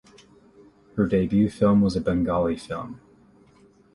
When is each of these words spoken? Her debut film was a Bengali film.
Her 0.95 1.05
debut 1.05 1.47
film 1.47 1.81
was 1.81 1.95
a 1.95 2.01
Bengali 2.01 2.57
film. 2.57 2.99